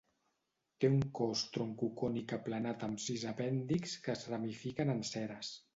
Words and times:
Té 0.83 0.89
un 0.93 1.03
cos 1.19 1.43
troncocònic 1.57 2.35
aplanat 2.39 2.89
amb 2.91 3.05
sis 3.07 3.29
apèndixs 3.35 3.97
que 4.07 4.19
es 4.19 4.29
ramifiquen 4.35 4.97
en 4.99 5.11
ceres. 5.17 5.59